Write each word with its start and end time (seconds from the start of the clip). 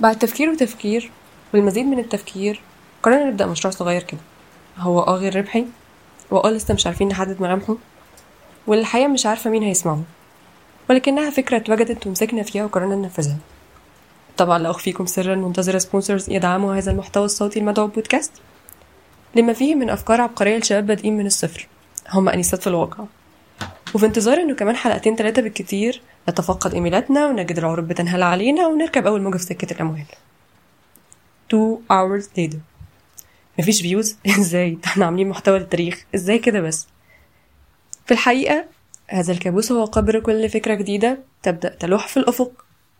بعد 0.00 0.18
تفكير 0.18 0.50
وتفكير 0.50 1.10
والمزيد 1.54 1.86
من 1.86 1.98
التفكير 1.98 2.60
قررنا 3.02 3.24
نبدأ 3.24 3.46
مشروع 3.46 3.74
صغير 3.74 4.02
كده. 4.02 4.20
هو 4.78 5.00
آه 5.00 5.16
غير 5.16 5.36
ربحي 5.36 5.66
واه 6.30 6.50
لسه 6.50 6.74
مش 6.74 6.86
عارفين 6.86 7.08
نحدد 7.08 7.42
ملامحه 7.42 7.76
والحقيقة 8.66 9.08
مش 9.08 9.26
عارفة 9.26 9.50
مين 9.50 9.62
هيسمعه 9.62 10.02
ولكنها 10.90 11.30
فكرة 11.30 11.56
اتوجدت 11.56 12.06
ومسكنا 12.06 12.42
فيها 12.42 12.64
وقررنا 12.64 12.96
ننفذها. 12.96 13.36
طبعا 14.36 14.58
لا 14.58 14.70
أخفيكم 14.70 15.06
سرا 15.06 15.34
منتظرة 15.34 15.78
سبونسرز 15.78 16.30
يدعموا 16.30 16.74
هذا 16.74 16.90
المحتوى 16.90 17.24
الصوتي 17.24 17.58
المدعو 17.58 17.86
بودكاست 17.86 18.32
لما 19.34 19.52
فيه 19.52 19.74
من 19.74 19.90
أفكار 19.90 20.20
عبقرية 20.20 20.58
لشباب 20.58 20.86
بادئين 20.86 21.16
من 21.16 21.26
الصفر 21.26 21.68
هم 22.10 22.28
أنيسات 22.28 22.60
في 22.60 22.66
الواقع. 22.66 23.04
وفي 23.94 24.06
انتظار 24.06 24.40
إنه 24.40 24.54
كمان 24.54 24.76
حلقتين 24.76 25.16
تلاتة 25.16 25.42
بالكتير 25.42 26.02
نتفقد 26.28 26.74
إيميلاتنا 26.74 27.26
ونجد 27.26 27.58
العروض 27.58 27.88
بتنهال 27.88 28.22
علينا 28.22 28.66
ونركب 28.66 29.06
أول 29.06 29.22
موجة 29.22 29.36
في 29.36 29.42
سكة 29.44 29.72
الأموال. 29.74 30.04
2 31.48 31.78
hours 31.92 32.24
later. 32.38 32.56
مفيش 33.58 33.82
فيوز 33.82 34.16
إزاي؟ 34.38 34.70
ده 34.70 34.80
إحنا 34.86 35.04
عاملين 35.06 35.28
محتوى 35.28 35.58
للتاريخ. 35.58 36.04
إزاي 36.14 36.38
كده 36.38 36.60
بس؟ 36.60 36.86
في 38.06 38.14
الحقيقة 38.14 38.64
هذا 39.08 39.32
الكابوس 39.32 39.72
هو 39.72 39.84
قبر 39.84 40.20
كل 40.20 40.48
فكرة 40.48 40.74
جديدة 40.74 41.18
تبدأ 41.42 41.68
تلوح 41.68 42.08
في 42.08 42.16
الأفق. 42.16 42.52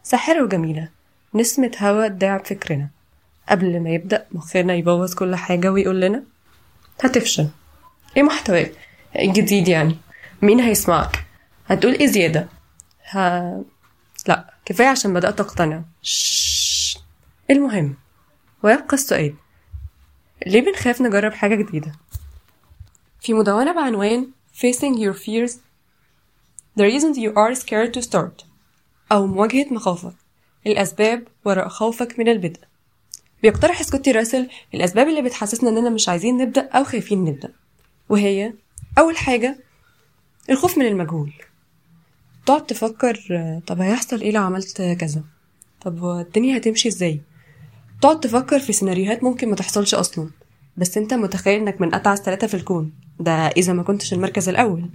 ساحرة 0.03 0.43
وجميلة. 0.43 0.89
نسمة 1.35 1.71
هوا 1.81 2.09
تداعب 2.09 2.47
فكرنا. 2.47 2.89
قبل 3.49 3.81
ما 3.81 3.91
يبدأ 3.91 4.27
مخنا 4.33 4.75
يبوظ 4.75 5.15
كل 5.15 5.37
حاجة 5.37 5.73
ويقول 5.73 6.01
لنا 6.01 6.23
هتفشل. 7.05 7.49
إيه 8.17 8.23
محتواك 8.23 8.73
إيه 9.17 9.33
جديد 9.33 9.69
يعني؟ 9.69 9.97
مين 10.43 10.61
هيسمعك؟ 10.61 11.25
هتقول 11.67 11.93
إيه 11.95 12.07
زيادة؟ 12.07 12.49
ها... 13.11 13.63
لا 14.27 14.55
كفاية 14.65 14.89
عشان 14.89 15.15
بدأت 15.15 15.41
أقتنع. 15.41 15.83
شش. 16.03 16.99
المهم 17.51 17.97
ويبقى 18.63 18.95
السؤال 18.95 19.35
ليه 20.47 20.61
بنخاف 20.61 21.01
نجرب 21.03 21.33
حاجة 21.33 21.55
جديدة؟ 21.55 21.93
في 23.21 23.33
مدونة 23.33 23.73
بعنوان 23.73 24.31
Facing 24.55 24.97
Your 24.99 25.15
Fears 25.19 25.53
The 26.79 26.83
reasons 26.85 27.17
you 27.19 27.33
are 27.37 27.55
scared 27.55 27.93
to 27.95 28.03
start 28.11 28.45
أو 29.13 29.27
مواجهة 29.27 29.75
مخاوفك 29.75 30.15
الأسباب 30.67 31.29
وراء 31.45 31.69
خوفك 31.69 32.19
من 32.19 32.29
البدء. 32.29 32.61
بيقترح 33.43 33.83
سكوتي 33.83 34.13
راسل 34.13 34.49
الأسباب 34.75 35.09
اللي 35.09 35.23
بتحسسنا 35.23 35.71
إننا 35.71 35.91
مش 35.91 36.09
عايزين 36.09 36.37
نبدأ 36.37 36.69
أو 36.69 36.85
خايفين 36.85 37.25
نبدأ. 37.25 37.53
وهي 38.09 38.53
أول 38.99 39.17
حاجة 39.17 39.59
الخوف 40.51 40.79
من 40.79 40.87
المجهول. 40.87 41.33
تقعد 42.49 42.67
تفكر 42.67 43.21
طب 43.67 43.81
هيحصل 43.81 44.21
إيه 44.21 44.33
لو 44.33 44.43
عملت 44.43 44.83
كذا؟ 44.83 45.23
طب 45.81 46.05
الدنيا 46.05 46.57
هتمشي 46.57 46.89
إزاي؟ 46.89 47.21
تقعد 48.03 48.21
تفكر 48.21 48.59
في 48.59 48.73
سيناريوهات 48.73 49.25
ممكن 49.25 49.49
ما 49.49 49.57
تحصلش 49.57 49.95
أصلا. 49.95 50.31
بس 50.77 50.99
أنت 50.99 51.15
متخيل 51.15 51.61
إنك 51.61 51.81
من 51.81 51.95
اتعس 51.95 52.19
ثلاثة 52.21 52.47
في 52.47 52.55
الكون. 52.55 52.93
ده 53.21 53.33
إذا 53.33 53.73
ما 53.73 53.83
كنتش 53.83 54.13
المركز 54.13 54.49
الأول. 54.49 54.91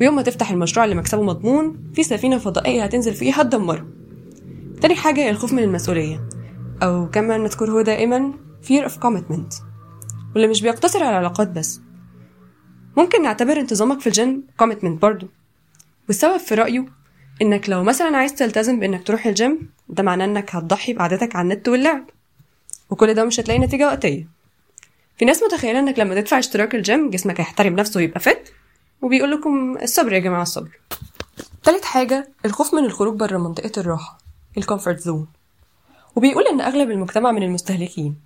ويوم 0.00 0.16
ما 0.16 0.22
تفتح 0.22 0.50
المشروع 0.50 0.84
اللي 0.84 0.96
مكسبه 0.96 1.22
مضمون 1.22 1.92
في 1.94 2.02
سفينة 2.02 2.38
فضائية 2.38 2.84
هتنزل 2.84 3.14
فيه 3.14 3.32
هتدمره 3.32 3.86
تاني 4.80 4.94
حاجة 4.94 5.30
الخوف 5.30 5.52
من 5.52 5.62
المسؤولية. 5.62 6.28
أو 6.82 7.10
كما 7.10 7.38
نذكره 7.38 7.82
دائما 7.82 8.32
fear 8.64 8.88
of 8.88 8.92
commitment. 8.92 9.62
واللي 10.34 10.48
مش 10.48 10.62
بيقتصر 10.62 11.02
على 11.02 11.10
العلاقات 11.10 11.48
بس. 11.48 11.80
ممكن 12.96 13.22
نعتبر 13.22 13.60
انتظامك 13.60 14.00
في 14.00 14.06
ال 14.06 14.15
gym 14.15 14.42
commitment 14.62 15.00
برضو. 15.00 15.26
والسبب 16.08 16.36
في 16.36 16.54
رأيه 16.54 16.84
إنك 17.42 17.68
لو 17.68 17.82
مثلا 17.82 18.16
عايز 18.16 18.34
تلتزم 18.34 18.80
بإنك 18.80 19.06
تروح 19.06 19.26
الجيم 19.26 19.70
ده 19.88 20.02
معناه 20.02 20.24
إنك 20.24 20.54
هتضحي 20.54 20.92
بعادتك 20.92 21.36
على 21.36 21.44
النت 21.52 21.68
واللعب 21.68 22.04
وكل 22.90 23.14
ده 23.14 23.24
مش 23.24 23.40
هتلاقي 23.40 23.60
نتيجة 23.60 23.86
وقتية. 23.86 24.28
في 25.18 25.24
ناس 25.24 25.42
متخيلة 25.42 25.78
إنك 25.78 25.98
لما 25.98 26.20
تدفع 26.20 26.38
اشتراك 26.38 26.74
الجيم 26.74 27.10
جسمك 27.10 27.40
هيحترم 27.40 27.76
نفسه 27.76 27.98
ويبقى 27.98 28.20
fit 28.20 28.52
وبيقول 29.02 29.30
لكم 29.30 29.78
الصبر 29.82 30.12
يا 30.12 30.18
جماعة 30.18 30.42
الصبر. 30.42 30.70
تالت 31.64 31.84
حاجة 31.84 32.28
الخوف 32.44 32.74
من 32.74 32.84
الخروج 32.84 33.16
بره 33.16 33.38
منطقة 33.38 33.80
الراحة 33.80 34.18
ال 34.58 34.63
comfort 34.63 34.98
zone 35.00 35.26
وبيقول 36.16 36.46
إن 36.46 36.60
أغلب 36.60 36.90
المجتمع 36.90 37.32
من 37.32 37.42
المستهلكين 37.42 38.16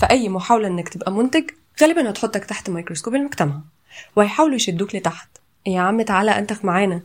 فأي 0.00 0.28
محاولة 0.28 0.68
إنك 0.68 0.88
تبقى 0.88 1.12
منتج 1.12 1.50
غالبا 1.82 2.10
هتحطك 2.10 2.44
تحت 2.44 2.70
ميكروسكوب 2.70 3.14
المجتمع 3.14 3.60
وهيحاولوا 4.16 4.54
يشدوك 4.56 4.94
لتحت. 4.94 5.28
يا 5.66 5.80
عم 5.80 6.02
تعالى 6.02 6.30
أنتخ 6.38 6.64
معانا. 6.64 7.02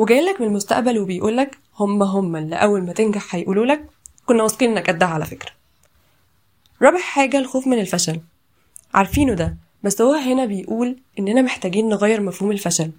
وجايلك 0.00 0.40
من 0.40 0.46
المستقبل 0.46 0.98
وبيقولك 0.98 1.58
هم 1.78 2.02
هم 2.02 2.36
اللي 2.36 2.56
أول 2.56 2.82
ما 2.82 2.92
تنجح 2.92 3.34
هيقولوا 3.34 3.66
لك 3.66 3.86
كنا 4.26 4.42
واثقين 4.42 4.70
إنك 4.70 4.90
قدها 4.90 5.08
على 5.08 5.24
فكرة. 5.24 5.50
رابع 6.82 6.98
حاجة 6.98 7.38
الخوف 7.38 7.66
من 7.66 7.78
الفشل. 7.80 8.20
عارفينه 8.94 9.34
ده 9.34 9.56
بس 9.82 10.00
هو 10.00 10.12
هنا 10.12 10.44
بيقول 10.44 10.96
إننا 11.18 11.42
محتاجين 11.42 11.88
نغير 11.88 12.20
مفهوم 12.20 12.52
الفشل. 12.52 12.90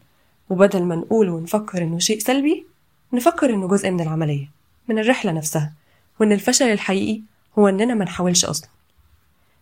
وبدل 0.50 0.84
ما 0.84 0.96
نقول 0.96 1.30
ونفكر 1.30 1.84
إنه 1.84 2.00
شيء 2.00 2.20
سلبي 2.20 2.66
نفكر 3.14 3.50
إنه 3.54 3.68
جزء 3.68 3.92
من 3.92 4.02
العملية 4.02 4.50
من 4.88 5.00
الرحلة 5.00 5.32
نفسها. 5.32 5.74
وإن 6.20 6.32
الفشل 6.32 6.66
الحقيقي 6.66 7.22
هو 7.60 7.68
إننا 7.68 7.94
ما 7.94 8.06
نحاولش 8.06 8.46
أصلا. 8.46 8.70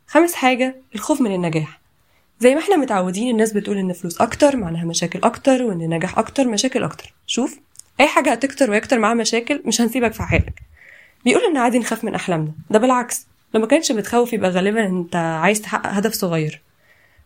خامس 0.08 0.34
حاجة 0.34 0.76
الخوف 0.96 1.22
من 1.22 1.36
النجاح. 1.36 1.80
زي 2.40 2.56
ما 2.56 2.62
إحنا 2.62 2.76
متعودين 2.76 3.32
الناس 3.32 3.54
بتقول 3.54 3.78
إن 3.78 3.94
فلوس 3.94 4.22
أكتر 4.22 4.58
معناها 4.58 4.86
مشاكل 4.86 5.20
أكتر 5.24 5.64
وإن 5.64 5.78
نجاح 5.78 6.18
أكتر 6.20 6.48
مشاكل 6.48 6.84
أكتر. 6.84 7.14
شوف 7.28 7.60
أي 8.00 8.08
حاجة 8.08 8.32
هتكتر 8.32 8.72
ويكتر 8.72 9.00
معاها 9.00 9.14
مشاكل 9.14 9.62
مش 9.66 9.82
هنسيبك 9.82 10.14
في 10.14 10.24
حالك. 10.24 10.62
بيقول 11.26 11.44
إن 11.44 11.58
عادي 11.58 11.80
نخاف 11.80 12.04
من 12.04 12.16
أحلامنا. 12.16 12.52
ده 12.70 12.80
بالعكس 12.80 13.28
لو 13.54 13.62
ما 13.62 13.68
كانش 13.68 13.92
بتخوف 13.92 14.34
يبقى 14.34 14.50
غالبا 14.50 14.86
أنت 14.86 15.16
عايز 15.16 15.62
تحقق 15.62 15.90
هدف 15.90 16.14
صغير. 16.14 16.62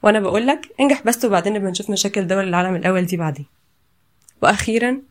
وأنا 0.04 0.20
بقول 0.20 0.48
لك 0.48 0.68
انجح 0.80 1.02
بس 1.06 1.26
وبعدين 1.26 1.54
نبقى 1.54 1.72
نشوف 1.72 1.90
مشاكل 1.90 2.28
دول 2.28 2.48
العالم 2.48 2.76
الأول 2.76 3.06
دي 3.06 3.18
بعدين. 3.18 3.46
وأخيرا 4.42 5.02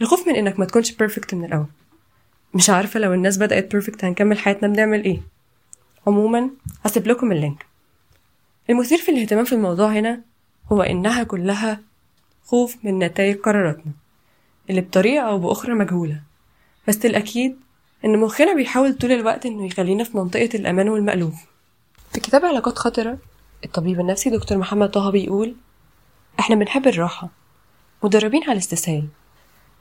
الخوف 0.00 0.28
من 0.28 0.36
إنك 0.36 0.58
ما 0.58 0.64
تكونش 0.64 0.92
perfect 0.92 1.34
من 1.34 1.44
الأول. 1.44 1.66
مش 2.54 2.70
عارفة 2.70 3.00
لو 3.00 3.14
الناس 3.14 3.36
بدأت 3.38 3.72
perfect 3.72 4.04
هنكمل 4.04 4.38
حياتنا 4.38 4.68
بنعمل 4.68 5.04
إيه. 5.04 5.20
عموما 6.06 6.50
هسيب 6.84 7.06
لكم 7.06 7.32
ال 7.32 7.38
link. 7.38 7.66
المثير 8.70 8.98
في 8.98 9.10
الاهتمام 9.10 9.44
في 9.44 9.52
الموضوع 9.54 9.92
هنا 9.92 10.20
هو 10.72 10.82
إنها 10.82 11.22
كلها 11.22 11.80
خوف 12.44 12.76
من 12.82 12.98
نتائج 12.98 13.36
قراراتنا 13.36 13.92
اللي 14.70 14.80
بطريقة 14.80 15.28
أو 15.28 15.38
بأخرى 15.38 15.74
مجهولة. 15.74 16.20
بس 16.88 17.06
الأكيد 17.06 17.56
إن 18.04 18.18
مخنا 18.18 18.54
بيحاول 18.54 18.94
طول 18.94 19.12
الوقت 19.12 19.46
إنه 19.46 19.66
يخلينا 19.66 20.04
في 20.04 20.16
منطقة 20.16 20.48
الأمان 20.54 20.88
والمألوف. 20.88 21.34
في 22.12 22.20
كتاب 22.20 22.44
علاقات 22.44 22.78
خطرة 22.78 23.18
الطبيب 23.64 24.00
النفسي 24.00 24.30
دكتور 24.30 24.58
محمد 24.58 24.90
طه 24.90 25.10
بيقول 25.10 25.54
إحنا 26.40 26.56
بنحب 26.56 26.86
الراحة 26.86 27.28
مدربين 28.04 28.42
على 28.42 28.52
الاستسهال 28.52 29.08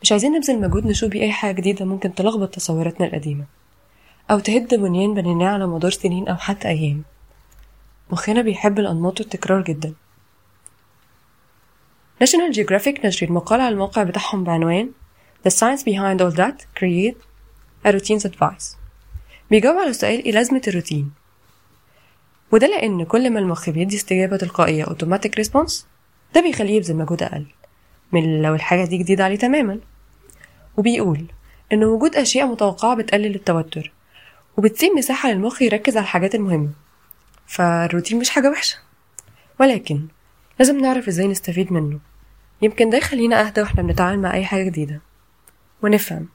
مش 0.01 0.11
عايزين 0.11 0.31
نبذل 0.31 0.61
مجهود 0.61 0.85
نشوف 0.85 1.09
بيه 1.09 1.21
أي 1.21 1.31
حاجة 1.31 1.55
جديدة 1.55 1.85
ممكن 1.85 2.15
تلخبط 2.15 2.49
تصوراتنا 2.55 3.07
القديمة 3.07 3.45
أو 4.31 4.39
تهد 4.39 4.75
بنيان 4.75 5.13
بنيناه 5.13 5.47
على 5.49 5.67
مدار 5.67 5.91
سنين 5.91 6.27
أو 6.27 6.35
حتى 6.35 6.67
أيام. 6.67 7.03
مخنا 8.11 8.41
بيحب 8.41 8.79
الأنماط 8.79 9.19
والتكرار 9.19 9.61
جدا. 9.61 9.93
National 12.23 12.55
Geographic 12.55 13.05
نشرت 13.05 13.31
مقال 13.31 13.61
على 13.61 13.73
الموقع 13.73 14.03
بتاعهم 14.03 14.43
بعنوان 14.43 14.91
The 15.47 15.51
Science 15.51 15.81
Behind 15.81 16.19
All 16.21 16.37
That 16.37 16.65
Create 16.79 17.15
a 17.87 17.91
Routine's 17.91 18.29
Advice. 18.31 18.75
بيجاوب 19.51 19.77
على 19.77 19.93
سؤال 19.93 20.23
إيه 20.23 20.31
لازمة 20.31 20.61
الروتين؟ 20.67 21.11
وده 22.51 22.67
لأن 22.67 23.05
كل 23.05 23.29
ما 23.29 23.39
المخ 23.39 23.69
بيدي 23.69 23.95
استجابة 23.95 24.37
تلقائية 24.37 24.85
automatic 24.85 25.43
response 25.43 25.73
ده 26.35 26.41
بيخليه 26.41 26.75
يبذل 26.75 26.95
مجهود 26.95 27.23
أقل 27.23 27.45
من 28.11 28.41
لو 28.41 28.55
الحاجة 28.55 28.85
دي 28.85 28.97
جديدة 28.97 29.23
عليه 29.23 29.35
تماما. 29.35 29.79
وبيقول 30.77 31.25
إن 31.73 31.83
وجود 31.83 32.15
أشياء 32.15 32.47
متوقعة 32.47 32.95
بتقلل 32.95 33.35
التوتر 33.35 33.91
وبتسيب 34.57 34.91
مساحة 34.97 35.29
للمخ 35.29 35.61
يركز 35.61 35.97
على 35.97 36.03
الحاجات 36.03 36.35
المهمة. 36.35 36.69
فالروتين 37.47 38.19
مش 38.19 38.29
حاجة 38.29 38.49
وحشة. 38.49 38.77
ولكن 39.59 40.07
لازم 40.59 40.79
نعرف 40.81 41.07
إزاي 41.07 41.27
نستفيد 41.27 41.73
منه. 41.73 41.99
يمكن 42.61 42.89
ده 42.89 42.97
يخلينا 42.97 43.47
أهدى 43.47 43.61
وإحنا 43.61 43.81
بنتعامل 43.83 44.19
مع 44.21 44.33
أي 44.33 44.45
حاجة 44.45 44.63
جديدة. 44.63 45.01
ونفهم 45.83 46.27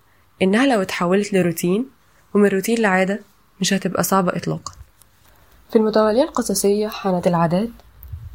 إنها 0.43 0.67
لو 0.67 0.83
اتحولت 0.83 1.33
لروتين 1.33 1.87
ومن 2.35 2.49
روتين 2.49 2.79
لعادة 2.79 3.21
مش 3.61 3.73
هتبقى 3.73 4.03
صعبة 4.03 4.37
إطلاقا. 4.37 4.73
في 5.71 5.77
المتوالية 5.77 6.23
القصصية 6.23 6.89
حانة 6.89 7.27
العادات 7.27 7.69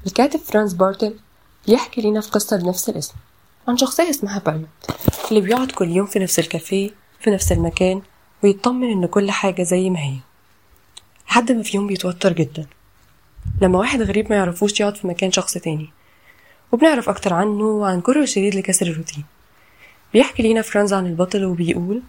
الكاتب 0.08 0.40
فرانس 0.40 0.74
بارتل 0.74 1.16
بيحكي 1.68 2.02
لنا 2.02 2.22
في 2.22 2.30
قصة 2.32 2.58
بنفس 2.58 2.90
الاسم 2.90 3.14
عن 3.68 3.78
شخصية 3.78 4.10
اسمها 4.10 4.40
بالمت 4.40 4.68
اللي 5.30 5.42
بيقعد 5.42 5.72
كل 5.72 5.90
يوم 5.90 6.06
في 6.08 6.20
نفس 6.20 6.40
الكافيه 6.40 6.92
في 7.20 7.30
نفس 7.32 7.52
المكان 7.52 8.02
ويطمن 8.44 8.92
إن 8.92 9.06
كل 9.06 9.32
حاجة 9.32 9.64
زي 9.64 9.90
ما 9.90 10.00
هي. 10.00 10.16
لحد 11.36 11.52
ما 11.52 11.64
في 11.64 11.78
يوم 11.78 11.88
بيتوتر 11.88 12.34
جدا. 12.34 12.66
لما 13.62 13.80
واحد 13.80 14.02
غريب 14.02 14.30
ما 14.30 14.36
يعرفوش 14.36 14.80
يقعد 14.80 14.98
في 14.98 15.08
مكان 15.08 15.32
شخص 15.32 15.54
تاني. 15.54 15.90
وبنعرف 16.72 17.10
أكتر 17.10 17.34
عنه 17.34 17.64
وعن 17.64 18.02
كره 18.02 18.24
الشديد 18.24 18.56
لكسر 18.56 18.88
الروتين. 18.88 19.24
بيحكي 20.14 20.44
لينا 20.44 20.62
فرانز 20.62 20.94
عن 20.94 21.06
البطل 21.06 21.46
وبيقول 21.46 22.02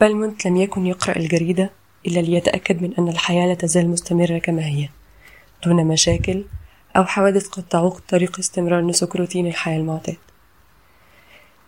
بالمونت 0.00 0.46
لم 0.46 0.56
يكن 0.56 0.86
يقرأ 0.86 1.16
الجريدة 1.16 1.70
إلا 2.06 2.20
ليتأكد 2.20 2.82
من 2.82 2.94
أن 2.98 3.08
الحياة 3.08 3.46
لا 3.46 3.54
تزال 3.54 3.88
مستمرة 3.88 4.38
كما 4.38 4.66
هي 4.66 4.88
دون 5.64 5.84
مشاكل 5.84 6.44
أو 6.96 7.04
حوادث 7.04 7.48
قد 7.48 7.62
تعوق 7.62 8.00
طريق 8.08 8.38
استمرار 8.38 8.80
نسك 8.86 9.16
روتين 9.16 9.46
الحياة 9.46 9.78
المعتاد. 9.78 10.16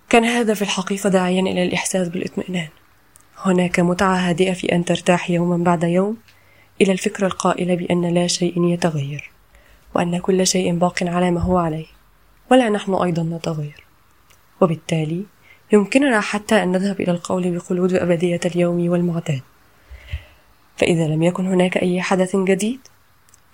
كان 0.08 0.24
هذا 0.24 0.54
في 0.54 0.62
الحقيقة 0.62 1.08
داعيا 1.08 1.40
إلى 1.40 1.64
الإحساس 1.64 2.08
بالإطمئنان. 2.08 2.68
هناك 3.38 3.80
متعة 3.80 4.16
هادئة 4.16 4.52
في 4.52 4.72
أن 4.72 4.84
ترتاح 4.84 5.30
يوما 5.30 5.64
بعد 5.64 5.84
يوم 5.84 6.16
إلى 6.80 6.92
الفكرة 6.92 7.26
القائلة 7.26 7.74
بأن 7.74 8.14
لا 8.14 8.26
شيء 8.26 8.64
يتغير 8.64 9.30
وأن 9.94 10.18
كل 10.18 10.46
شيء 10.46 10.74
باق 10.74 11.02
على 11.02 11.30
ما 11.30 11.40
هو 11.40 11.58
عليه 11.58 11.86
ولا 12.50 12.68
نحن 12.68 12.94
أيضا 12.94 13.22
نتغير. 13.22 13.84
وبالتالي 14.60 15.24
يمكننا 15.72 16.20
حتى 16.20 16.62
أن 16.62 16.72
نذهب 16.72 17.00
إلى 17.00 17.12
القول 17.12 17.50
بخلود 17.50 17.94
أبدية 17.94 18.40
اليوم 18.46 18.88
والمعتاد. 18.88 19.40
فإذا 20.76 21.08
لم 21.08 21.22
يكن 21.22 21.46
هناك 21.46 21.76
أي 21.76 22.02
حدث 22.02 22.36
جديد 22.36 22.80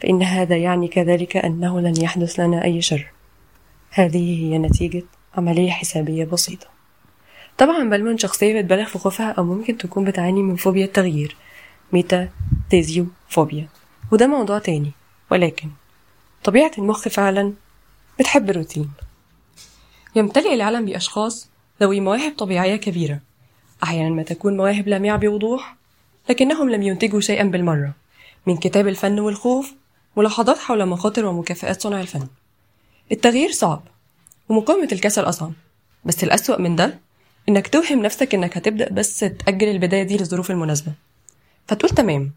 فإن 0.00 0.22
هذا 0.22 0.56
يعني 0.56 0.88
كذلك 0.88 1.36
أنه 1.36 1.80
لن 1.80 2.00
يحدث 2.00 2.40
لنا 2.40 2.64
أي 2.64 2.82
شر. 2.82 3.06
هذه 3.90 4.44
هي 4.44 4.58
نتيجة 4.58 5.02
عملية 5.36 5.70
حسابية 5.70 6.24
بسيطة. 6.24 6.66
طبعا 7.58 7.90
بل 7.90 8.04
من 8.04 8.18
شخصية 8.18 8.60
بتبالغ 8.60 8.84
في 8.84 8.98
خوفها 8.98 9.30
أو 9.30 9.44
ممكن 9.44 9.78
تكون 9.78 10.04
بتعاني 10.04 10.42
من 10.42 10.56
فوبيا 10.56 10.84
التغيير 10.84 11.36
ميتا 11.92 12.28
تيزيو 12.70 13.06
فوبيا 13.28 13.68
وده 14.12 14.26
موضوع 14.26 14.58
تاني 14.58 14.92
ولكن 15.30 15.68
طبيعة 16.44 16.70
المخ 16.78 17.08
فعلا 17.08 17.52
بتحب 18.18 18.50
الروتين. 18.50 18.90
يمتلئ 20.16 20.54
العالم 20.54 20.84
بأشخاص 20.84 21.48
ذوي 21.80 22.00
مواهب 22.00 22.36
طبيعية 22.38 22.76
كبيرة. 22.76 23.20
أحيانا 23.82 24.10
ما 24.10 24.22
تكون 24.22 24.56
مواهب 24.56 24.88
لامعة 24.88 25.16
بوضوح 25.16 25.76
لكنهم 26.30 26.70
لم 26.70 26.82
ينتجوا 26.82 27.20
شيئا 27.20 27.44
بالمرة 27.44 27.92
من 28.46 28.56
كتاب 28.56 28.88
الفن 28.88 29.20
والخوف 29.20 29.74
ملاحظات 30.16 30.58
حول 30.58 30.86
مخاطر 30.86 31.26
ومكافآت 31.26 31.82
صنع 31.82 32.00
الفن. 32.00 32.26
التغيير 33.12 33.50
صعب 33.52 33.82
ومقاومة 34.48 34.88
الكسل 34.92 35.22
أصعب 35.22 35.52
بس 36.04 36.24
الأسوأ 36.24 36.60
من 36.60 36.76
ده 36.76 36.98
إنك 37.48 37.68
توهم 37.68 38.02
نفسك 38.02 38.34
إنك 38.34 38.56
هتبدأ 38.56 38.90
بس 38.90 39.18
تأجل 39.18 39.68
البداية 39.68 40.02
دي 40.02 40.16
للظروف 40.16 40.50
المناسبة. 40.50 40.92
فتقول 41.68 41.90
تمام 41.90 42.32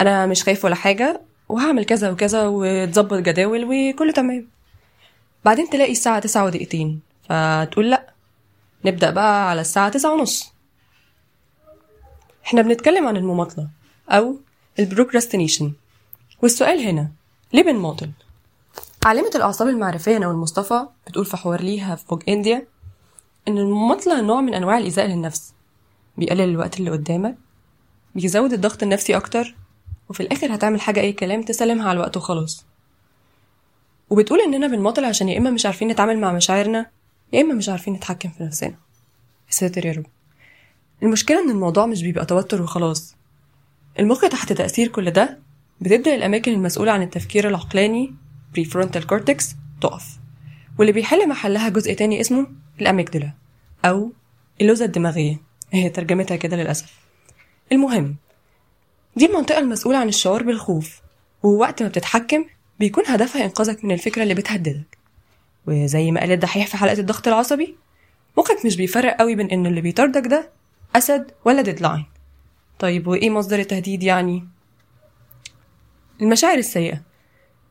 أنا 0.00 0.26
مش 0.26 0.42
خايف 0.44 0.64
ولا 0.64 0.74
حاجة 0.74 1.20
وهعمل 1.48 1.84
كذا 1.84 2.10
وكذا 2.10 2.46
وتظبط 2.46 3.18
جداول 3.18 3.64
وكله 3.64 4.12
تمام. 4.12 4.48
بعدين 5.44 5.70
تلاقي 5.70 5.92
الساعة 5.92 6.20
تسعة 6.20 6.44
ودقيقتين 6.44 7.00
فتقول 7.28 7.90
لأ 7.90 8.12
نبدأ 8.84 9.10
بقى 9.10 9.50
على 9.50 9.60
الساعة 9.60 9.88
تسعة 9.88 10.12
ونص. 10.12 10.52
إحنا 12.46 12.62
بنتكلم 12.62 13.06
عن 13.06 13.16
المماطلة 13.16 13.68
أو 14.08 14.36
البروكراستينيشن. 14.78 15.72
والسؤال 16.42 16.80
هنا 16.80 17.10
ليه 17.52 17.62
بنماطل؟ 17.62 18.10
عالمة 19.04 19.30
الأعصاب 19.34 19.68
المعرفية 19.68 20.18
نوال 20.18 20.36
مصطفى 20.36 20.86
بتقول 21.06 21.24
في 21.24 21.36
حوار 21.36 21.60
ليها 21.60 21.94
في 21.96 22.06
فوق 22.06 22.22
إنديا 22.28 22.66
إن 23.48 23.58
المماطلة 23.58 24.20
نوع 24.20 24.40
من 24.40 24.54
أنواع 24.54 24.78
الإيذاء 24.78 25.06
للنفس. 25.06 25.52
بيقلل 26.16 26.40
الوقت 26.40 26.78
اللي 26.78 26.90
قدامك 26.90 27.36
بيزود 28.14 28.52
الضغط 28.52 28.82
النفسي 28.82 29.16
أكتر 29.16 29.54
وفي 30.08 30.20
الآخر 30.20 30.54
هتعمل 30.54 30.80
حاجة 30.80 31.00
أي 31.00 31.12
كلام 31.12 31.42
تسلمها 31.42 31.88
على 31.88 31.96
الوقت 31.96 32.16
وخلاص. 32.16 32.66
وبتقول 34.10 34.40
إننا 34.40 34.66
بنماطل 34.66 35.04
عشان 35.04 35.28
يا 35.28 35.38
إما 35.38 35.50
مش 35.50 35.66
عارفين 35.66 35.88
نتعامل 35.88 36.18
مع 36.18 36.32
مشاعرنا 36.32 36.86
يا 37.32 37.40
إما 37.40 37.54
مش 37.54 37.68
عارفين 37.68 37.94
نتحكم 37.94 38.28
في 38.28 38.42
نفسنا. 38.42 38.74
ساتر 39.50 39.86
يا 39.86 39.92
رب. 39.92 40.06
المشكلة 41.02 41.42
إن 41.44 41.50
الموضوع 41.50 41.86
مش 41.86 42.02
بيبقى 42.02 42.26
توتر 42.26 42.62
وخلاص. 42.62 43.14
المخ 43.98 44.20
تحت 44.20 44.52
تأثير 44.52 44.88
كل 44.88 45.10
ده 45.10 45.38
بتبدأ 45.80 46.14
الأماكن 46.14 46.52
المسؤولة 46.52 46.92
عن 46.92 47.02
التفكير 47.02 47.48
العقلاني 47.48 48.14
prefrontal 48.58 49.02
cortex 49.12 49.44
تقف. 49.80 50.18
واللي 50.78 50.92
بيحل 50.92 51.28
محلها 51.28 51.68
جزء 51.68 51.94
تاني 51.94 52.20
اسمه 52.20 52.46
الأميجدلا 52.80 53.32
أو 53.84 54.12
اللوزة 54.60 54.84
الدماغية. 54.84 55.40
هي 55.72 55.88
ترجمتها 55.88 56.36
كده 56.36 56.56
للأسف. 56.56 56.94
المهم 57.72 58.16
دي 59.18 59.26
المنطقة 59.26 59.58
المسؤولة 59.58 59.98
عن 59.98 60.08
الشعور 60.08 60.42
بالخوف 60.42 61.00
ووقت 61.42 61.82
ما 61.82 61.88
بتتحكم 61.88 62.44
بيكون 62.80 63.04
هدفها 63.06 63.44
إنقاذك 63.44 63.84
من 63.84 63.90
الفكرة 63.94 64.22
اللي 64.22 64.34
بتهددك. 64.34 64.98
وزي 65.66 66.10
ما 66.10 66.20
قال 66.20 66.32
الدحيح 66.32 66.66
في 66.66 66.76
حلقة 66.76 67.00
الضغط 67.00 67.28
العصبي 67.28 67.76
مخك 68.38 68.66
مش 68.66 68.76
بيفرق 68.76 69.16
قوي 69.18 69.34
بين 69.34 69.50
إن 69.50 69.66
اللي 69.66 69.80
بيطاردك 69.80 70.26
ده 70.26 70.50
أسد 70.96 71.30
ولا 71.44 71.62
ديدلاين 71.62 72.04
طيب 72.78 73.06
وإيه 73.06 73.30
مصدر 73.30 73.58
التهديد 73.58 74.02
يعني؟ 74.02 74.48
المشاعر 76.22 76.58
السيئة. 76.58 77.00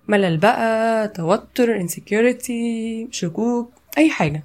ملل 0.07 0.37
بقى 0.37 1.07
توتر 1.07 1.87
insecurity 1.87 2.51
شكوك 3.11 3.71
أي 3.97 4.09
حاجة. 4.09 4.43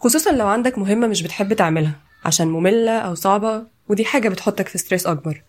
خصوصا 0.00 0.32
لو 0.32 0.46
عندك 0.46 0.78
مهمة 0.78 1.06
مش 1.06 1.22
بتحب 1.22 1.52
تعملها 1.52 2.00
عشان 2.24 2.48
مملة 2.48 2.98
أو 2.98 3.14
صعبة 3.14 3.64
ودي 3.88 4.04
حاجة 4.04 4.28
بتحطك 4.28 4.68
في 4.68 4.78
ستريس 4.78 5.06
أكبر. 5.06 5.42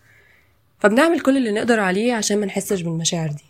فبنعمل 0.82 1.20
كل 1.20 1.36
اللي 1.36 1.50
نقدر 1.52 1.80
عليه 1.80 2.14
عشان 2.14 2.40
ما 2.40 2.46
نحسش 2.46 2.80
بالمشاعر 2.80 3.28
دي. 3.28 3.44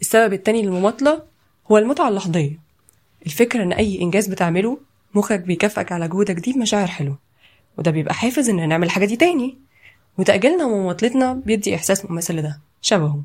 السبب 0.00 0.32
التاني 0.32 0.62
للمماطلة 0.62 1.22
هو 1.70 1.78
المتعة 1.78 2.08
اللحظية. 2.08 2.58
الفكرة 3.26 3.62
إن 3.62 3.72
أي 3.72 4.02
إنجاز 4.02 4.26
بتعمله 4.26 4.78
مخك 5.14 5.40
بيكافئك 5.40 5.92
على 5.92 6.08
جهودك 6.08 6.34
دي 6.34 6.52
بمشاعر 6.52 6.86
حلوة. 6.86 7.18
وده 7.78 7.90
بيبقى 7.90 8.14
حافز 8.14 8.48
إن 8.48 8.68
نعمل 8.68 8.86
الحاجة 8.86 9.04
دي 9.04 9.16
تاني. 9.16 9.58
وتأجيلنا 10.18 10.64
ومماطلتنا 10.64 11.32
بيدي 11.32 11.74
إحساس 11.74 12.04
مماثل 12.04 12.36
لده 12.36 12.60
شبهه. 12.80 13.22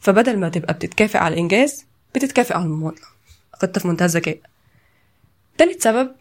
فبدل 0.00 0.38
ما 0.38 0.48
تبقى 0.48 0.74
بتتكافئ 0.74 1.18
على 1.18 1.34
الإنجاز 1.34 1.86
بتتكافئ 2.14 2.54
على 2.54 2.64
المماطلة. 2.64 3.06
خطة 3.52 3.80
في 3.80 3.88
منتهى 3.88 4.06
الذكاء. 4.06 4.38
تالت 5.58 5.82
سبب 5.82 6.14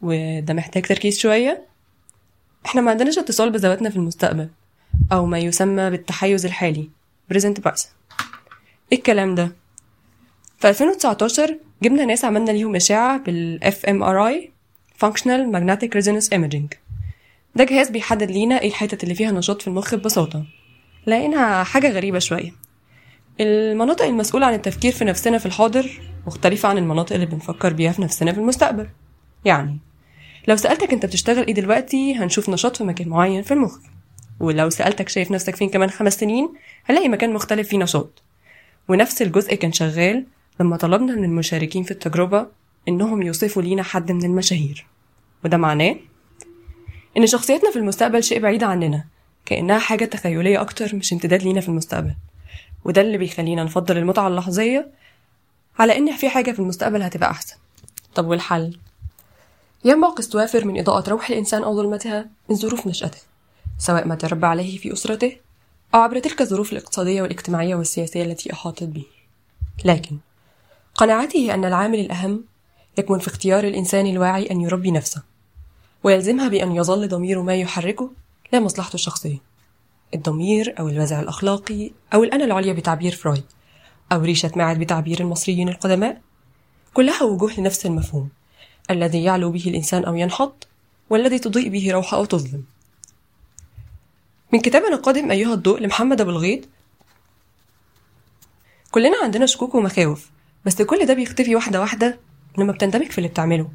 وده 0.00 0.54
محتاج 0.54 0.86
تركيز 0.86 1.18
شوية 1.18 1.66
إحنا 2.66 2.80
ما 2.80 2.90
عندناش 2.90 3.18
اتصال 3.18 3.50
بذواتنا 3.50 3.90
في 3.90 3.96
المستقبل. 3.96 4.48
أو 5.12 5.26
ما 5.26 5.38
يسمى 5.38 5.90
بالتحيز 5.90 6.46
الحالي. 6.46 6.88
Present 7.34 7.54
person 7.68 7.86
إيه 8.92 8.98
الكلام 8.98 9.34
ده؟ 9.34 9.52
في 10.58 10.68
2019 10.68 11.58
جبنا 11.82 12.04
ناس 12.04 12.24
عملنا 12.24 12.50
ليهم 12.50 12.76
إشاعة 12.76 13.18
بال 13.18 13.60
fMRI 13.64 14.48
Functional 15.04 15.52
Magnetic 15.52 15.88
Resonance 15.98 16.28
Imaging. 16.28 16.76
ده 17.54 17.64
جهاز 17.64 17.88
بيحدد 17.90 18.30
لينا 18.30 18.60
إيه 18.60 18.68
الحتت 18.68 19.02
اللي 19.02 19.14
فيها 19.14 19.30
نشاط 19.32 19.62
في 19.62 19.68
المخ 19.68 19.94
ببساطة. 19.94 20.44
لقينا 21.06 21.64
حاجة 21.64 21.90
غريبة 21.90 22.18
شوية. 22.18 22.52
المناطق 23.40 24.04
المسؤولة 24.04 24.46
عن 24.46 24.54
التفكير 24.54 24.92
في 24.92 25.04
نفسنا 25.04 25.38
في 25.38 25.46
الحاضر 25.46 26.00
مختلفة 26.26 26.68
عن 26.68 26.78
المناطق 26.78 27.14
اللي 27.14 27.26
بنفكر 27.26 27.72
بيها 27.72 27.92
في 27.92 28.02
نفسنا 28.02 28.32
في 28.32 28.38
المستقبل. 28.38 28.88
يعني 29.44 29.78
لو 30.48 30.56
سألتك 30.56 30.92
أنت 30.92 31.06
بتشتغل 31.06 31.46
إيه 31.46 31.54
دلوقتي 31.54 32.14
هنشوف 32.14 32.48
نشاط 32.48 32.76
في 32.76 32.84
مكان 32.84 33.08
معين 33.08 33.42
في 33.42 33.54
المخ. 33.54 33.78
ولو 34.40 34.70
سألتك 34.70 35.08
شايف 35.08 35.30
نفسك 35.30 35.56
فين 35.56 35.68
كمان 35.70 35.90
خمس 35.90 36.14
سنين 36.20 36.48
هنلاقي 36.88 37.08
مكان 37.08 37.32
مختلف 37.32 37.68
فيه 37.68 37.78
نشاط 37.78 38.22
ونفس 38.88 39.22
الجزء 39.22 39.54
كان 39.54 39.72
شغال 39.72 40.26
لما 40.60 40.76
طلبنا 40.76 41.14
من 41.16 41.24
المشاركين 41.24 41.82
في 41.82 41.90
التجربة 41.90 42.46
إنهم 42.88 43.22
يوصفوا 43.22 43.62
لينا 43.62 43.82
حد 43.82 44.12
من 44.12 44.24
المشاهير. 44.24 44.86
وده 45.44 45.56
معناه 45.56 45.96
إن 47.16 47.26
شخصيتنا 47.26 47.70
في 47.70 47.78
المستقبل 47.78 48.22
شيء 48.24 48.40
بعيد 48.40 48.62
عننا 48.64 49.04
كأنها 49.46 49.78
حاجة 49.78 50.04
تخيلية 50.04 50.60
أكتر 50.60 50.96
مش 50.96 51.12
امتداد 51.12 51.42
لينا 51.42 51.60
في 51.60 51.68
المستقبل. 51.68 52.14
وده 52.84 53.00
اللي 53.00 53.18
بيخلينا 53.18 53.64
نفضل 53.64 53.98
المتعة 53.98 54.28
اللحظية 54.28 54.90
على 55.78 55.98
إن 55.98 56.16
في 56.16 56.28
حاجة 56.28 56.52
في 56.52 56.58
المستقبل 56.58 57.02
هتبقى 57.02 57.30
أحسن. 57.30 57.56
طب 58.14 58.26
والحل؟ 58.26 58.78
ينبغي 59.84 60.22
توافر 60.30 60.64
من 60.64 60.78
إضاءة 60.80 61.10
روح 61.10 61.30
الإنسان 61.30 61.62
أو 61.64 61.76
ظلمتها 61.76 62.26
من 62.50 62.56
ظروف 62.56 62.86
نشأته 62.86 63.18
سواء 63.78 64.08
ما 64.08 64.14
تربى 64.14 64.46
عليه 64.46 64.78
في 64.78 64.92
أسرته 64.92 65.36
أو 65.94 66.00
عبر 66.00 66.18
تلك 66.18 66.40
الظروف 66.40 66.72
الاقتصادية 66.72 67.22
والاجتماعية 67.22 67.74
والسياسية 67.74 68.24
التي 68.24 68.52
أحاطت 68.52 68.84
به. 68.84 69.04
لكن 69.84 70.18
قناعته 70.94 71.54
أن 71.54 71.64
العامل 71.64 72.00
الأهم 72.00 72.44
يكمن 72.98 73.18
في 73.18 73.28
اختيار 73.28 73.64
الإنسان 73.64 74.06
الواعي 74.06 74.50
أن 74.50 74.60
يربي 74.60 74.90
نفسه 74.90 75.22
ويلزمها 76.04 76.48
بأن 76.48 76.72
يظل 76.72 77.08
ضميره 77.08 77.42
ما 77.42 77.54
يحركه 77.54 78.10
لا 78.52 78.60
مصلحته 78.60 78.94
الشخصية. 78.94 79.38
الضمير 80.14 80.74
أو 80.78 80.88
الوازع 80.88 81.20
الأخلاقي 81.20 81.90
أو 82.14 82.24
الأنا 82.24 82.44
العليا 82.44 82.72
بتعبير 82.72 83.14
فرويد 83.14 83.44
أو 84.12 84.20
ريشة 84.20 84.50
معد 84.56 84.78
بتعبير 84.78 85.20
المصريين 85.20 85.68
القدماء 85.68 86.20
كلها 86.94 87.22
وجوه 87.22 87.60
لنفس 87.60 87.86
المفهوم 87.86 88.28
الذي 88.90 89.24
يعلو 89.24 89.50
به 89.50 89.64
الإنسان 89.66 90.04
أو 90.04 90.14
ينحط 90.14 90.66
والذي 91.10 91.38
تضيء 91.38 91.68
به 91.68 91.92
روحه 91.92 92.16
أو 92.16 92.24
تظلم. 92.24 92.64
من 94.52 94.60
كتابنا 94.60 94.94
القادم 94.94 95.30
أيها 95.30 95.54
الضوء 95.54 95.80
لمحمد 95.80 96.20
أبو 96.20 96.30
الغيط. 96.30 96.68
كلنا 98.90 99.16
عندنا 99.22 99.46
شكوك 99.46 99.74
ومخاوف 99.74 100.30
بس 100.64 100.82
كل 100.82 101.06
ده 101.06 101.14
بيختفي 101.14 101.54
واحدة 101.54 101.80
واحدة 101.80 102.18
لما 102.58 102.72
بتندمج 102.72 103.10
في 103.10 103.18
اللي 103.18 103.28
بتعمله 103.28 103.70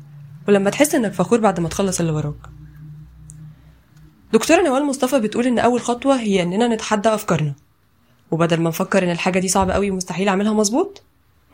ولما 0.48 0.70
تحس 0.70 0.96
إنك 0.96 1.14
فخور 1.14 1.40
بعد 1.40 1.60
ما 1.60 1.70
تخلص 1.70 2.00
اللي 2.00 2.12
وراك. 2.12 2.36
دكتورة 4.34 4.62
نوال 4.62 4.86
مصطفى 4.86 5.20
بتقول 5.20 5.48
إن 5.48 5.60
أول 5.60 5.82
خطوة 5.82 6.20
هي 6.20 6.42
إننا 6.42 6.68
نتحدى 6.68 7.10
أفكارنا. 7.10 7.56
وبدل 8.32 8.62
ما 8.62 8.70
نفكر 8.70 9.04
إن 9.04 9.10
الحاجة 9.12 9.40
دي 9.40 9.48
صعبة 9.48 9.74
قوي 9.74 9.92
ومستحيل 9.92 10.28
أعملها 10.30 10.54
مظبوط 10.54 11.04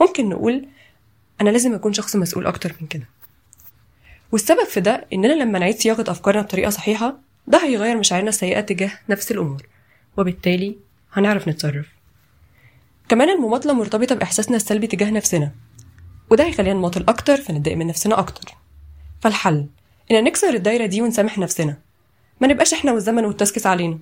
ممكن 0.01 0.29
نقول 0.29 0.67
أنا 1.41 1.49
لازم 1.49 1.73
أكون 1.73 1.93
شخص 1.93 2.15
مسؤول 2.15 2.47
أكتر 2.47 2.75
من 2.81 2.87
كده. 2.87 3.07
والسبب 4.31 4.63
في 4.63 4.79
ده 4.79 5.07
إننا 5.13 5.33
لما 5.33 5.59
نعيد 5.59 5.79
صياغة 5.79 6.11
أفكارنا 6.11 6.41
بطريقة 6.41 6.69
صحيحة 6.69 7.26
ده 7.47 7.63
هيغير 7.63 7.97
مشاعرنا 7.97 8.29
السيئة 8.29 8.61
تجاه 8.61 8.91
نفس 9.09 9.31
الأمور 9.31 9.67
وبالتالي 10.17 10.77
هنعرف 11.13 11.47
نتصرف. 11.47 11.87
كمان 13.09 13.29
المماطلة 13.29 13.73
مرتبطة 13.73 14.15
بإحساسنا 14.15 14.55
السلبي 14.55 14.87
تجاه 14.87 15.09
نفسنا 15.11 15.51
وده 16.29 16.45
هيخلينا 16.45 16.73
نماطل 16.73 17.05
أكتر 17.07 17.37
فنتضايق 17.37 17.77
من 17.77 17.87
نفسنا 17.87 18.19
أكتر. 18.19 18.55
فالحل 19.21 19.67
إن 20.11 20.23
نكسر 20.23 20.53
الدايرة 20.53 20.85
دي 20.85 21.01
ونسامح 21.01 21.37
نفسنا. 21.37 21.77
ما 22.41 22.47
نبقاش 22.47 22.73
إحنا 22.73 22.91
والزمن 22.93 23.25
والتسكس 23.25 23.67
علينا. 23.67 23.99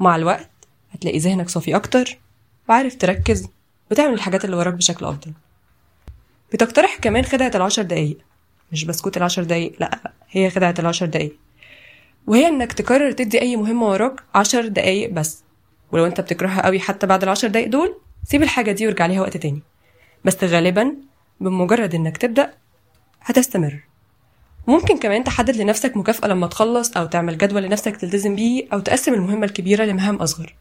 مع 0.00 0.16
الوقت 0.16 0.50
هتلاقي 0.92 1.18
ذهنك 1.18 1.48
صافي 1.48 1.76
أكتر 1.76 2.18
وعارف 2.68 2.96
تركز 2.96 3.48
وتعمل 3.90 4.14
الحاجات 4.14 4.44
اللي 4.44 4.56
وراك 4.56 4.74
بشكل 4.74 5.04
أفضل. 5.06 5.32
بتقترح 6.52 6.96
كمان 6.96 7.24
خدعة 7.24 7.52
العشر 7.54 7.82
دقايق. 7.82 8.18
مش 8.72 8.84
بسكوت 8.84 9.16
العشر 9.16 9.42
دقايق 9.42 9.72
لأ 9.80 10.12
هي 10.30 10.50
خدعة 10.50 10.74
العشر 10.78 11.06
دقايق. 11.06 11.36
وهي 12.26 12.48
إنك 12.48 12.72
تقرر 12.72 13.12
تدي 13.12 13.40
أي 13.40 13.56
مهمة 13.56 13.86
وراك 13.86 14.22
عشر 14.34 14.68
دقايق 14.68 15.10
بس. 15.10 15.44
ولو 15.92 16.06
أنت 16.06 16.20
بتكرهها 16.20 16.66
قوي 16.66 16.80
حتى 16.80 17.06
بعد 17.06 17.22
العشر 17.22 17.48
دقايق 17.48 17.68
دول 17.68 17.96
سيب 18.24 18.42
الحاجة 18.42 18.72
دي 18.72 18.86
وارجع 18.86 19.06
ليها 19.06 19.20
وقت 19.20 19.36
تاني. 19.36 19.62
بس 20.24 20.44
غالبا 20.44 20.94
بمجرد 21.40 21.94
إنك 21.94 22.16
تبدأ 22.16 22.54
هتستمر. 23.20 23.80
ممكن 24.66 24.98
كمان 24.98 25.24
تحدد 25.24 25.56
لنفسك 25.56 25.96
مكافأة 25.96 26.28
لما 26.28 26.46
تخلص 26.46 26.96
أو 26.96 27.06
تعمل 27.06 27.38
جدول 27.38 27.62
لنفسك 27.62 27.96
تلتزم 27.96 28.36
بيه 28.36 28.66
أو 28.72 28.80
تقسم 28.80 29.14
المهمة 29.14 29.44
الكبيرة 29.44 29.84
لمهام 29.84 30.16
أصغر. 30.16 30.54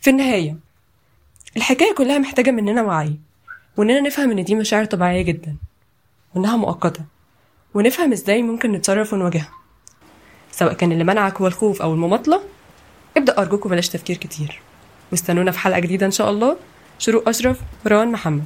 في 0.00 0.10
النهاية 0.10 0.56
الحكاية 1.56 1.94
كلها 1.94 2.18
محتاجة 2.18 2.50
مننا 2.50 2.82
وعي 2.82 3.16
وإننا 3.76 4.00
نفهم 4.00 4.30
إن 4.30 4.44
دي 4.44 4.54
مشاعر 4.54 4.84
طبيعية 4.84 5.22
جدا 5.22 5.56
وإنها 6.34 6.56
مؤقتة 6.56 7.04
ونفهم 7.74 8.12
إزاي 8.12 8.42
ممكن 8.42 8.72
نتصرف 8.72 9.12
ونواجهها. 9.12 9.48
سواء 10.58 10.72
كان 10.72 10.92
اللي 10.92 11.04
منعك 11.04 11.40
هو 11.40 11.46
الخوف 11.46 11.82
أو 11.82 11.92
المماطلة 11.92 12.40
ابدأ 13.16 13.38
أرجوك 13.38 13.66
وبلاش 13.66 13.88
تفكير 13.88 14.16
كتير. 14.16 14.60
واستنونا 15.10 15.50
في 15.50 15.58
حلقة 15.58 15.78
جديدة 15.80 16.06
إن 16.06 16.10
شاء 16.10 16.30
الله. 16.30 16.56
شروق 16.98 17.28
أشرف 17.28 17.58
وروان 17.86 18.12
محمد. 18.12 18.44